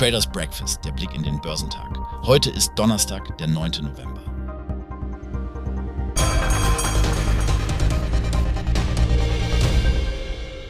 [0.00, 1.98] Traders Breakfast, der Blick in den Börsentag.
[2.22, 3.82] Heute ist Donnerstag, der 9.
[3.82, 4.24] November.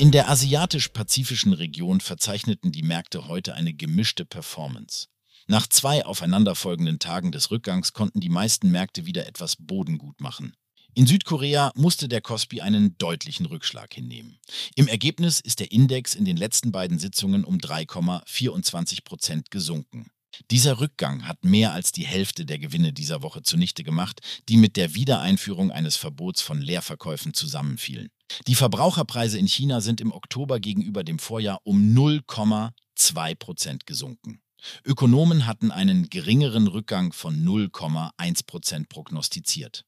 [0.00, 5.06] In der asiatisch-pazifischen Region verzeichneten die Märkte heute eine gemischte Performance.
[5.46, 10.52] Nach zwei aufeinanderfolgenden Tagen des Rückgangs konnten die meisten Märkte wieder etwas Bodengut machen.
[10.94, 14.38] In Südkorea musste der Kospi einen deutlichen Rückschlag hinnehmen.
[14.74, 20.10] Im Ergebnis ist der Index in den letzten beiden Sitzungen um 3,24 Prozent gesunken.
[20.50, 24.76] Dieser Rückgang hat mehr als die Hälfte der Gewinne dieser Woche zunichte gemacht, die mit
[24.76, 28.10] der Wiedereinführung eines Verbots von Leerverkäufen zusammenfielen.
[28.46, 34.42] Die Verbraucherpreise in China sind im Oktober gegenüber dem Vorjahr um 0,2 Prozent gesunken.
[34.84, 39.86] Ökonomen hatten einen geringeren Rückgang von 0,1 Prozent prognostiziert.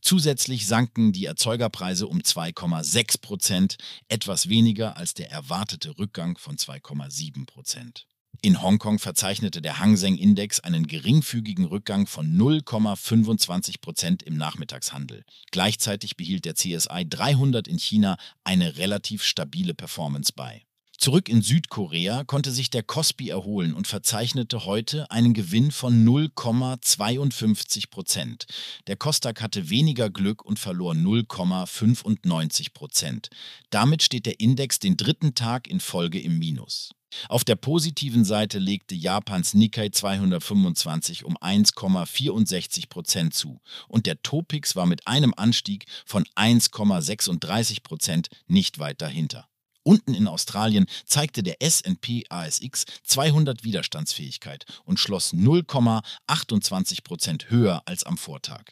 [0.00, 3.76] Zusätzlich sanken die Erzeugerpreise um 2,6 Prozent,
[4.08, 8.06] etwas weniger als der erwartete Rückgang von 2,7 Prozent.
[8.42, 15.24] In Hongkong verzeichnete der Hang Seng Index einen geringfügigen Rückgang von 0,25 Prozent im Nachmittagshandel.
[15.50, 20.62] Gleichzeitig behielt der CSI 300 in China eine relativ stabile Performance bei.
[21.00, 27.88] Zurück in Südkorea konnte sich der Kospi erholen und verzeichnete heute einen Gewinn von 0,52
[27.88, 28.44] Prozent.
[28.86, 33.30] Der Kostak hatte weniger Glück und verlor 0,95 Prozent.
[33.70, 36.90] Damit steht der Index den dritten Tag in Folge im Minus.
[37.30, 44.76] Auf der positiven Seite legte Japans Nikkei 225 um 1,64 Prozent zu und der Topix
[44.76, 49.46] war mit einem Anstieg von 1,36 Prozent nicht weit dahinter.
[49.82, 58.04] Unten in Australien zeigte der SP ASX 200 Widerstandsfähigkeit und schloss 0,28 Prozent höher als
[58.04, 58.64] am Vortag.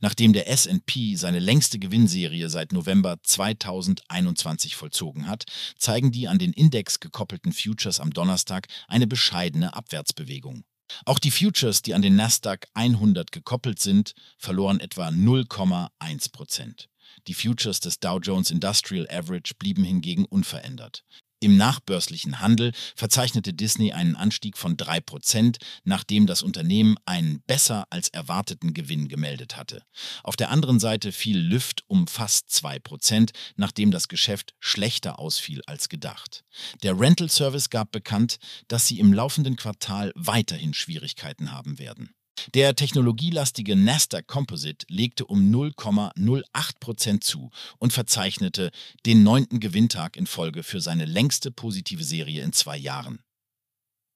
[0.00, 5.44] Nachdem der SP seine längste Gewinnserie seit November 2021 vollzogen hat,
[5.78, 10.64] zeigen die an den Index gekoppelten Futures am Donnerstag eine bescheidene Abwärtsbewegung.
[11.04, 16.88] Auch die Futures, die an den Nasdaq 100 gekoppelt sind, verloren etwa 0,1 Prozent.
[17.28, 21.04] Die Futures des Dow Jones Industrial Average blieben hingegen unverändert.
[21.38, 28.08] Im nachbörslichen Handel verzeichnete Disney einen Anstieg von 3%, nachdem das Unternehmen einen besser als
[28.08, 29.82] erwarteten Gewinn gemeldet hatte.
[30.22, 35.90] Auf der anderen Seite fiel Lyft um fast 2%, nachdem das Geschäft schlechter ausfiel als
[35.90, 36.42] gedacht.
[36.82, 38.38] Der Rental Service gab bekannt,
[38.68, 42.15] dass sie im laufenden Quartal weiterhin Schwierigkeiten haben werden.
[42.54, 48.70] Der technologielastige Nasdaq Composite legte um 0,08 Prozent zu und verzeichnete
[49.04, 53.20] den neunten Gewinntag in Folge für seine längste positive Serie in zwei Jahren.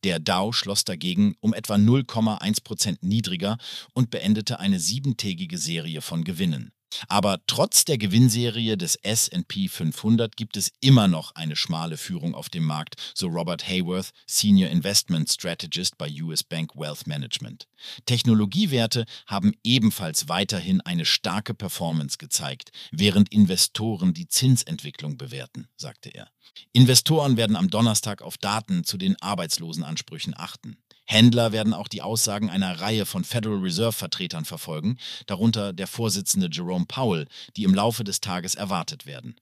[0.05, 3.59] Der Dow schloss dagegen um etwa 0,1 Prozent niedriger
[3.93, 6.73] und beendete eine siebentägige Serie von Gewinnen.
[7.09, 12.49] Aber trotz der Gewinnserie des SP 500 gibt es immer noch eine schmale Führung auf
[12.49, 17.69] dem Markt, so Robert Hayworth, Senior Investment Strategist bei US Bank Wealth Management.
[18.07, 26.31] Technologiewerte haben ebenfalls weiterhin eine starke Performance gezeigt, während Investoren die Zinsentwicklung bewerten, sagte er.
[26.73, 30.77] Investoren werden am Donnerstag auf Daten zu den Arbeitslosenansprüchen achten.
[31.11, 36.85] Händler werden auch die Aussagen einer Reihe von Federal Reserve-Vertretern verfolgen, darunter der Vorsitzende Jerome
[36.87, 37.27] Powell,
[37.57, 39.35] die im Laufe des Tages erwartet werden.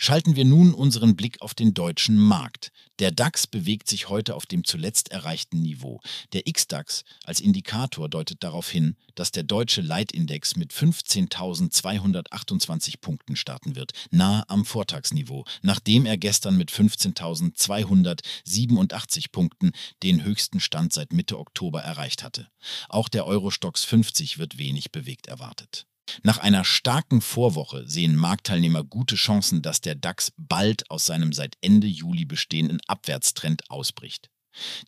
[0.00, 2.70] Schalten wir nun unseren Blick auf den deutschen Markt.
[3.00, 6.00] Der DAX bewegt sich heute auf dem zuletzt erreichten Niveau.
[6.32, 13.74] Der XDAX als Indikator deutet darauf hin, dass der deutsche Leitindex mit 15.228 Punkten starten
[13.74, 19.72] wird, nahe am Vortagsniveau, nachdem er gestern mit 15.287 Punkten
[20.04, 22.46] den höchsten Stand seit Mitte Oktober erreicht hatte.
[22.88, 25.88] Auch der Eurostox 50 wird wenig bewegt erwartet.
[26.22, 31.56] Nach einer starken Vorwoche sehen Marktteilnehmer gute Chancen, dass der DAX bald aus seinem seit
[31.60, 34.30] Ende Juli bestehenden Abwärtstrend ausbricht.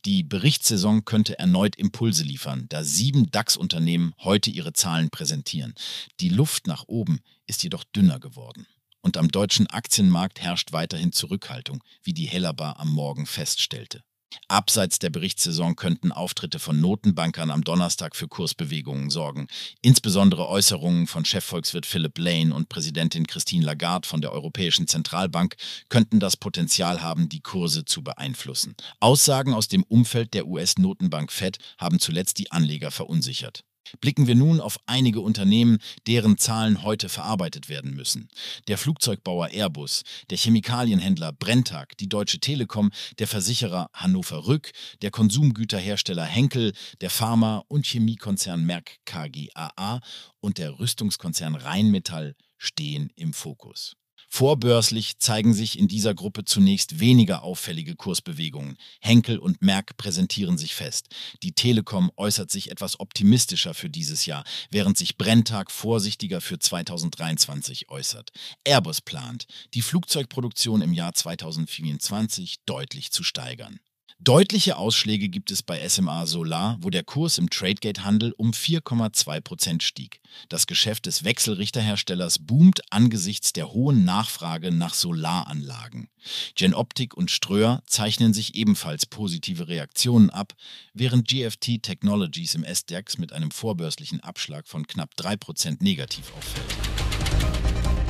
[0.05, 5.75] Die Berichtssaison könnte erneut Impulse liefern, da sieben DAX-Unternehmen heute ihre Zahlen präsentieren.
[6.19, 8.67] Die Luft nach oben ist jedoch dünner geworden.
[9.01, 14.03] Und am deutschen Aktienmarkt herrscht weiterhin Zurückhaltung, wie die Hellerbar am Morgen feststellte.
[14.49, 19.49] Abseits der Berichtssaison könnten Auftritte von Notenbankern am Donnerstag für Kursbewegungen sorgen.
[19.83, 25.57] Insbesondere Äußerungen von Chefvolkswirt Philip Lane und Präsidentin Christine Lagarde von der Europäischen Zentralbank
[25.89, 28.75] könnten das Potenzial haben, die Kurse zu beeinflussen.
[29.01, 33.65] Aussagen aus dem Umfeld der US-Notenbank Fed haben zuletzt die Anleger verunsichert.
[34.01, 38.29] Blicken wir nun auf einige Unternehmen, deren Zahlen heute verarbeitet werden müssen.
[38.69, 44.71] Der Flugzeugbauer Airbus, der Chemikalienhändler Brenntag, die Deutsche Telekom, der Versicherer Hannover Rück,
[45.03, 50.01] der Konsumgüterhersteller Henkel, der Pharma- und Chemiekonzern Merck KGaA
[50.41, 53.97] und der Rüstungskonzern Rheinmetall stehen im Fokus.
[54.33, 58.79] Vorbörslich zeigen sich in dieser Gruppe zunächst weniger auffällige Kursbewegungen.
[59.01, 61.09] Henkel und Merck präsentieren sich fest.
[61.43, 67.91] Die Telekom äußert sich etwas optimistischer für dieses Jahr, während sich Brenntag vorsichtiger für 2023
[67.91, 68.31] äußert.
[68.65, 73.81] Airbus plant, die Flugzeugproduktion im Jahr 2024 deutlich zu steigern.
[74.23, 79.83] Deutliche Ausschläge gibt es bei SMA Solar, wo der Kurs im Tradegate-Handel um 4,2 Prozent
[79.83, 80.21] stieg.
[80.51, 86.11] Das Geschäft des Wechselrichterherstellers boomt angesichts der hohen Nachfrage nach Solaranlagen.
[86.55, 90.53] Genoptik und Ströer zeichnen sich ebenfalls positive Reaktionen ab,
[90.93, 98.10] während GFT Technologies im SDAX mit einem vorbörslichen Abschlag von knapp 3 Prozent negativ auffällt.